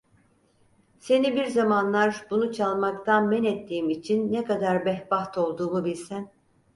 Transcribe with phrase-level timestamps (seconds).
[0.99, 6.31] Seni bir zamanlar bunu çalmaktan menettiğim için ne kadar bedbaht olduğumu bilsen…